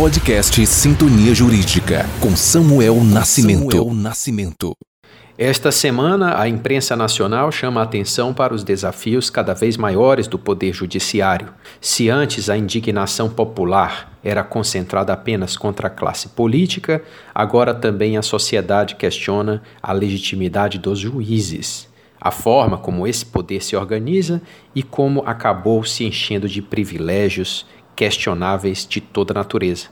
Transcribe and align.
Podcast 0.00 0.64
Sintonia 0.64 1.34
Jurídica 1.34 2.06
com 2.20 2.36
Samuel 2.36 3.02
Nascimento. 3.02 3.76
Samuel 3.76 3.94
Nascimento. 3.94 4.76
Esta 5.36 5.72
semana, 5.72 6.40
a 6.40 6.48
imprensa 6.48 6.94
nacional 6.94 7.50
chama 7.50 7.80
a 7.80 7.82
atenção 7.82 8.32
para 8.32 8.54
os 8.54 8.62
desafios 8.62 9.28
cada 9.28 9.54
vez 9.54 9.76
maiores 9.76 10.28
do 10.28 10.38
Poder 10.38 10.72
Judiciário. 10.72 11.48
Se 11.80 12.08
antes 12.08 12.48
a 12.48 12.56
indignação 12.56 13.28
popular 13.28 14.16
era 14.22 14.44
concentrada 14.44 15.12
apenas 15.12 15.56
contra 15.56 15.88
a 15.88 15.90
classe 15.90 16.28
política, 16.28 17.02
agora 17.34 17.74
também 17.74 18.16
a 18.16 18.22
sociedade 18.22 18.94
questiona 18.94 19.64
a 19.82 19.92
legitimidade 19.92 20.78
dos 20.78 21.00
juízes, 21.00 21.88
a 22.20 22.30
forma 22.30 22.78
como 22.78 23.04
esse 23.04 23.26
poder 23.26 23.64
se 23.64 23.74
organiza 23.74 24.40
e 24.76 24.82
como 24.84 25.24
acabou 25.26 25.82
se 25.82 26.04
enchendo 26.04 26.48
de 26.48 26.62
privilégios 26.62 27.66
questionáveis 27.98 28.86
de 28.88 29.00
toda 29.00 29.34
natureza. 29.34 29.88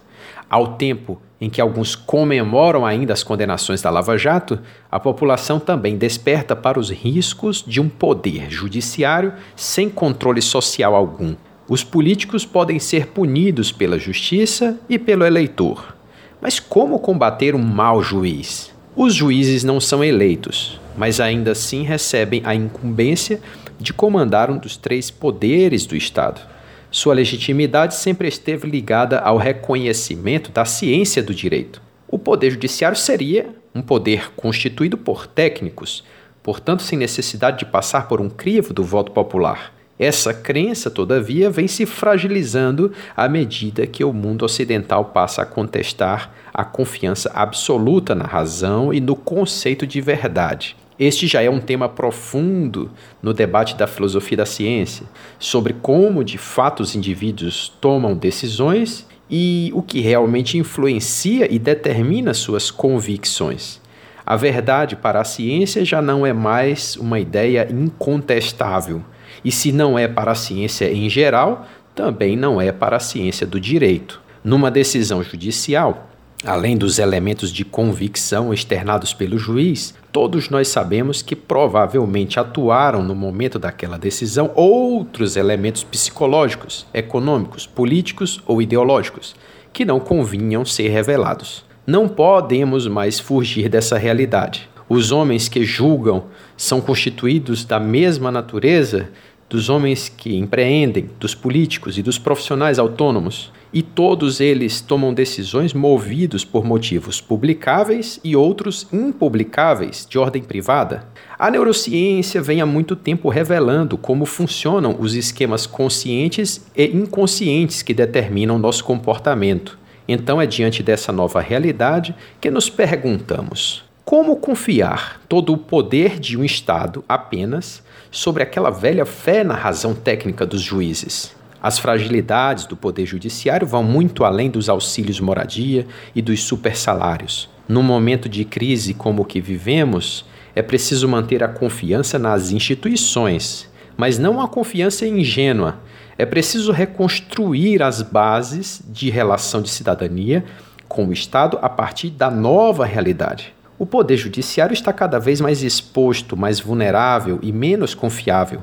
Ao 0.49 0.77
tempo 0.77 1.21
em 1.41 1.51
que 1.51 1.61
alguns 1.61 1.97
comemoram 1.97 2.87
ainda 2.87 3.13
as 3.13 3.25
condenações 3.25 3.83
da 3.83 3.91
Lava 3.91 4.17
Jato, 4.17 4.61
a 4.89 5.01
população 5.01 5.59
também 5.59 5.97
desperta 5.97 6.55
para 6.55 6.79
os 6.79 6.89
riscos 6.89 7.65
de 7.67 7.81
um 7.81 7.89
poder 7.89 8.49
judiciário 8.49 9.33
sem 9.57 9.91
controle 9.91 10.41
social 10.41 10.95
algum. 10.95 11.35
Os 11.69 11.83
políticos 11.83 12.47
podem 12.47 12.79
ser 12.79 13.09
punidos 13.09 13.73
pela 13.73 13.99
justiça 13.99 14.79
e 14.89 15.01
pelo 15.01 15.27
eleitor. 15.27 15.97
Mas 16.41 16.61
como 16.61 17.01
combater 17.01 17.57
um 17.57 17.63
mau 17.63 18.05
juiz? 18.05 18.73
Os 18.95 19.17
juízes 19.17 19.65
não 19.65 19.81
são 19.81 20.05
eleitos, 20.05 20.81
mas 20.97 21.19
ainda 21.19 21.51
assim 21.51 21.83
recebem 21.83 22.41
a 22.45 22.55
incumbência 22.55 23.41
de 23.81 23.93
comandar 23.93 24.49
um 24.49 24.59
dos 24.59 24.77
três 24.77 25.11
poderes 25.11 25.85
do 25.87 25.97
Estado. 25.97 26.56
Sua 26.91 27.15
legitimidade 27.15 27.95
sempre 27.95 28.29
esteve 28.29 28.69
ligada 28.69 29.19
ao 29.19 29.37
reconhecimento 29.37 30.51
da 30.51 30.65
ciência 30.65 31.23
do 31.23 31.35
direito. 31.35 31.83
O 32.09 32.19
Poder 32.19 32.51
Judiciário 32.51 32.97
seria 32.97 33.49
um 33.75 33.83
poder 33.83 34.33
constituído 34.37 34.97
por 34.97 35.27
técnicos, 35.27 36.05
portanto, 36.43 36.83
sem 36.83 36.99
necessidade 36.99 37.59
de 37.59 37.67
passar 37.67 38.09
por 38.09 38.21
um 38.21 38.31
crivo 38.31 38.73
do 38.73 38.83
voto 38.83 39.13
popular. 39.13 39.75
Essa 39.99 40.33
crença, 40.33 40.91
todavia, 40.91 41.51
vem 41.51 41.67
se 41.67 41.87
fragilizando 41.87 42.93
à 43.17 43.29
medida 43.29 43.87
que 43.87 44.05
o 44.05 44.13
mundo 44.13 44.45
ocidental 44.45 45.07
passa 45.07 45.43
a 45.43 45.47
contestar 45.47 46.33
a 46.53 46.65
confiança 46.65 47.31
absoluta 47.35 48.15
na 48.15 48.25
razão 48.25 48.93
e 48.93 49.01
no 49.01 49.17
conceito 49.17 49.87
de 49.87 50.01
verdade. 50.01 50.77
Este 50.99 51.27
já 51.27 51.43
é 51.43 51.51
um 51.51 51.61
tema 51.61 51.89
profundo 51.89 52.91
no 53.23 53.35
debate 53.35 53.77
da 53.77 53.87
filosofia 53.87 54.39
da 54.39 54.47
ciência, 54.47 55.07
sobre 55.39 55.75
como 55.75 56.25
de 56.25 56.39
fato 56.39 56.83
os 56.83 56.95
indivíduos 56.95 57.69
tomam 57.81 58.15
decisões 58.17 59.07
e 59.29 59.71
o 59.75 59.83
que 59.83 60.01
realmente 60.01 60.57
influencia 60.57 61.53
e 61.53 61.59
determina 61.59 62.33
suas 62.33 62.71
convicções. 62.71 63.81
A 64.25 64.37
verdade 64.37 64.97
para 64.97 65.21
a 65.21 65.25
ciência 65.25 65.85
já 65.85 66.01
não 66.01 66.25
é 66.25 66.33
mais 66.33 66.97
uma 66.97 67.21
ideia 67.21 67.69
incontestável, 67.71 69.05
e 69.45 69.53
se 69.53 69.73
não 69.73 69.99
é 69.99 70.09
para 70.09 70.33
a 70.33 70.35
ciência 70.35 70.91
em 70.91 71.11
geral, 71.11 71.67
também 71.95 72.37
não 72.37 72.61
é 72.61 72.73
para 72.73 72.97
a 72.97 73.01
ciência 73.01 73.47
do 73.47 73.61
direito. 73.61 74.21
Numa 74.43 74.71
decisão 74.71 75.23
judicial, 75.23 76.09
Além 76.45 76.77
dos 76.77 76.99
elementos 76.99 77.51
de 77.51 77.65
convicção 77.65 78.53
externados 78.53 79.15
pelo 79.15 79.39
juiz, 79.39 79.95
todos 80.13 80.51
nós 80.51 80.69
sabemos 80.69 81.23
que 81.23 81.35
provavelmente 81.35 82.39
atuaram 82.39 83.03
no 83.03 83.15
momento 83.15 83.59
daquela 83.59 83.99
decisão 83.99 84.51
outros 84.55 85.37
elementos 85.37 85.83
psicológicos, 85.83 86.87
econômicos, 86.93 87.67
políticos 87.67 88.41
ou 88.47 88.61
ideológicos 88.61 89.35
que 89.73 89.85
não 89.85 89.99
convinham 89.99 90.65
ser 90.65 90.89
revelados. 90.89 91.65
Não 91.87 92.09
podemos 92.09 92.87
mais 92.87 93.19
fugir 93.19 93.69
dessa 93.69 93.97
realidade. 93.97 94.69
Os 94.89 95.13
homens 95.13 95.49
que 95.49 95.65
julgam 95.65 96.25
são 96.57 96.81
constituídos 96.81 97.65
da 97.65 97.81
mesma 97.81 98.31
natureza 98.31 99.09
dos 99.49 99.69
homens 99.69 100.09
que 100.09 100.37
empreendem, 100.37 101.09
dos 101.21 101.35
políticos 101.35 101.99
e 101.99 102.03
dos 102.03 102.19
profissionais 102.19 102.79
autônomos, 102.79 103.53
e 103.73 103.83
todos 103.83 104.41
eles 104.41 104.81
tomam 104.81 105.13
decisões 105.13 105.75
movidos 105.75 106.45
por 106.45 106.65
motivos 106.65 107.21
publicáveis 107.21 108.19
e 108.25 108.35
outros 108.35 108.87
impublicáveis 108.93 110.07
de 110.09 110.19
ordem 110.19 110.43
privada. 110.43 111.07
A 111.39 111.51
neurociência 111.51 112.41
vem 112.41 112.61
há 112.61 112.67
muito 112.67 112.97
tempo 112.97 113.29
revelando 113.29 113.99
como 113.99 114.25
funcionam 114.25 114.97
os 114.99 115.15
esquemas 115.15 115.67
conscientes 115.67 116.67
e 116.75 116.87
inconscientes 116.87 117.83
que 117.83 117.93
determinam 117.93 118.59
nosso 118.59 118.85
comportamento. 118.85 119.79
Então 120.09 120.41
é 120.41 120.47
diante 120.47 120.83
dessa 120.83 121.13
nova 121.13 121.41
realidade 121.41 122.15
que 122.41 122.51
nos 122.51 122.71
perguntamos: 122.71 123.85
como 124.07 124.37
confiar 124.37 125.21
todo 125.29 125.53
o 125.53 125.59
poder 125.59 126.21
de 126.21 126.39
um 126.39 126.45
Estado 126.45 127.05
apenas 127.09 127.83
sobre 128.09 128.41
aquela 128.41 128.71
velha 128.71 129.05
fé 129.05 129.43
na 129.43 129.55
razão 129.55 129.97
técnica 129.97 130.47
dos 130.47 130.63
juízes? 130.63 131.35
As 131.61 131.81
fragilidades 131.81 132.67
do 132.67 132.77
poder 132.77 133.05
judiciário 133.05 133.67
vão 133.67 133.83
muito 133.83 134.25
além 134.25 134.49
dos 134.49 134.69
auxílios 134.69 135.19
moradia 135.19 135.89
e 136.15 136.23
dos 136.23 136.45
supersalários. 136.45 137.51
Num 137.69 137.83
momento 137.83 138.29
de 138.29 138.45
crise 138.45 138.95
como 138.95 139.23
o 139.23 139.25
que 139.25 139.41
vivemos, 139.41 140.25
é 140.55 140.63
preciso 140.63 141.09
manter 141.09 141.43
a 141.43 141.49
confiança 141.49 142.17
nas 142.17 142.53
instituições, 142.53 143.69
mas 143.97 144.21
não 144.21 144.41
a 144.41 144.47
confiança 144.47 145.05
ingênua. 145.05 145.81
É 146.17 146.25
preciso 146.25 146.71
reconstruir 146.71 147.83
as 147.83 148.03
bases 148.03 148.81
de 148.87 149.11
relação 149.11 149.61
de 149.61 149.69
cidadania 149.69 150.45
com 150.87 151.07
o 151.07 151.13
Estado 151.13 151.59
a 151.61 151.69
partir 151.69 152.11
da 152.11 152.31
nova 152.31 152.87
realidade. 152.87 153.57
O 153.79 153.85
poder 153.85 154.17
judiciário 154.17 154.73
está 154.73 154.91
cada 154.91 155.19
vez 155.19 155.39
mais 155.39 155.63
exposto, 155.63 156.35
mais 156.35 156.59
vulnerável 156.59 157.39
e 157.43 157.53
menos 157.53 157.95
confiável. 157.95 158.63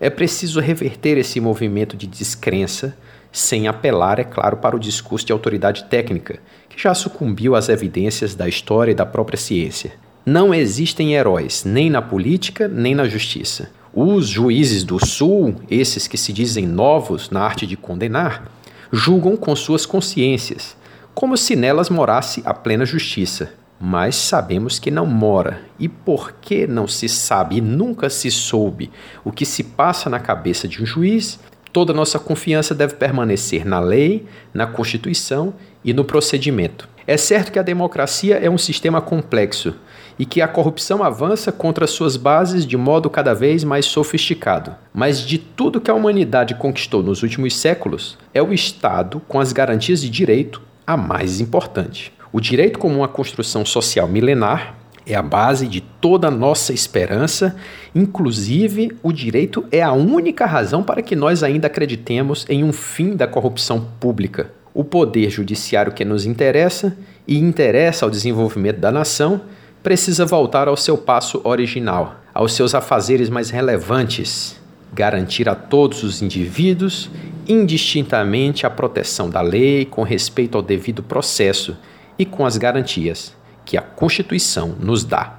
É 0.00 0.10
preciso 0.10 0.58
reverter 0.58 1.16
esse 1.16 1.38
movimento 1.38 1.96
de 1.96 2.08
descrença, 2.08 2.96
sem 3.30 3.68
apelar, 3.68 4.18
é 4.18 4.24
claro, 4.24 4.56
para 4.56 4.74
o 4.74 4.80
discurso 4.80 5.24
de 5.26 5.32
autoridade 5.32 5.84
técnica, 5.84 6.40
que 6.68 6.82
já 6.82 6.92
sucumbiu 6.92 7.54
às 7.54 7.68
evidências 7.68 8.34
da 8.34 8.48
história 8.48 8.90
e 8.90 8.96
da 8.96 9.06
própria 9.06 9.38
ciência. 9.38 9.92
Não 10.26 10.52
existem 10.52 11.14
heróis, 11.14 11.62
nem 11.64 11.88
na 11.88 12.02
política, 12.02 12.66
nem 12.66 12.96
na 12.96 13.06
justiça. 13.06 13.70
Os 13.94 14.26
juízes 14.26 14.82
do 14.82 15.04
Sul, 15.04 15.54
esses 15.70 16.08
que 16.08 16.18
se 16.18 16.32
dizem 16.32 16.66
novos 16.66 17.30
na 17.30 17.42
arte 17.42 17.64
de 17.64 17.76
condenar, 17.76 18.50
julgam 18.90 19.36
com 19.36 19.54
suas 19.54 19.86
consciências, 19.86 20.76
como 21.14 21.36
se 21.36 21.54
nelas 21.54 21.88
morasse 21.88 22.42
a 22.44 22.52
plena 22.52 22.84
justiça 22.84 23.52
mas 23.80 24.16
sabemos 24.16 24.78
que 24.78 24.90
não 24.90 25.06
mora. 25.06 25.62
E 25.78 25.88
por 25.88 26.32
que 26.32 26.66
não 26.66 26.88
se 26.88 27.08
sabe 27.08 27.56
e 27.56 27.60
nunca 27.60 28.10
se 28.10 28.30
soube 28.30 28.90
o 29.24 29.30
que 29.30 29.46
se 29.46 29.62
passa 29.62 30.10
na 30.10 30.18
cabeça 30.18 30.66
de 30.66 30.82
um 30.82 30.86
juiz, 30.86 31.38
toda 31.72 31.92
nossa 31.92 32.18
confiança 32.18 32.74
deve 32.74 32.94
permanecer 32.94 33.64
na 33.64 33.78
lei, 33.78 34.26
na 34.52 34.66
Constituição 34.66 35.54
e 35.84 35.92
no 35.92 36.04
procedimento. 36.04 36.88
É 37.06 37.16
certo 37.16 37.52
que 37.52 37.58
a 37.58 37.62
democracia 37.62 38.36
é 38.36 38.50
um 38.50 38.58
sistema 38.58 39.00
complexo 39.00 39.74
e 40.18 40.26
que 40.26 40.42
a 40.42 40.48
corrupção 40.48 41.02
avança 41.02 41.50
contra 41.50 41.86
suas 41.86 42.16
bases 42.16 42.66
de 42.66 42.76
modo 42.76 43.08
cada 43.08 43.32
vez 43.32 43.64
mais 43.64 43.86
sofisticado. 43.86 44.74
Mas 44.92 45.20
de 45.20 45.38
tudo 45.38 45.80
que 45.80 45.90
a 45.90 45.94
humanidade 45.94 46.56
conquistou 46.56 47.02
nos 47.02 47.22
últimos 47.22 47.56
séculos, 47.56 48.18
é 48.34 48.42
o 48.42 48.52
Estado, 48.52 49.22
com 49.26 49.40
as 49.40 49.52
garantias 49.52 50.02
de 50.02 50.10
direito, 50.10 50.60
a 50.86 50.96
mais 50.96 51.40
importante. 51.40 52.12
O 52.30 52.40
direito 52.40 52.78
como 52.78 52.96
uma 52.98 53.08
construção 53.08 53.64
social 53.64 54.06
milenar 54.06 54.74
é 55.06 55.14
a 55.14 55.22
base 55.22 55.66
de 55.66 55.80
toda 55.80 56.28
a 56.28 56.30
nossa 56.30 56.72
esperança, 56.72 57.56
inclusive 57.94 58.92
o 59.02 59.10
direito 59.10 59.64
é 59.72 59.82
a 59.82 59.92
única 59.92 60.44
razão 60.44 60.82
para 60.82 61.00
que 61.00 61.16
nós 61.16 61.42
ainda 61.42 61.66
acreditemos 61.66 62.44
em 62.48 62.62
um 62.62 62.72
fim 62.72 63.16
da 63.16 63.26
corrupção 63.26 63.88
pública. 63.98 64.52
O 64.74 64.84
poder 64.84 65.30
judiciário 65.30 65.92
que 65.92 66.04
nos 66.04 66.26
interessa 66.26 66.94
e 67.26 67.38
interessa 67.38 68.04
ao 68.04 68.10
desenvolvimento 68.10 68.78
da 68.78 68.92
nação 68.92 69.40
precisa 69.82 70.26
voltar 70.26 70.68
ao 70.68 70.76
seu 70.76 70.98
passo 70.98 71.40
original, 71.44 72.16
aos 72.34 72.52
seus 72.52 72.74
afazeres 72.74 73.30
mais 73.30 73.48
relevantes, 73.48 74.60
garantir 74.92 75.48
a 75.48 75.54
todos 75.54 76.02
os 76.02 76.20
indivíduos 76.20 77.10
indistintamente 77.48 78.66
a 78.66 78.70
proteção 78.70 79.30
da 79.30 79.40
lei 79.40 79.86
com 79.86 80.02
respeito 80.02 80.58
ao 80.58 80.62
devido 80.62 81.02
processo 81.02 81.74
e 82.18 82.24
com 82.24 82.44
as 82.44 82.56
garantias 82.56 83.34
que 83.64 83.76
a 83.76 83.82
Constituição 83.82 84.74
nos 84.80 85.04
dá. 85.04 85.37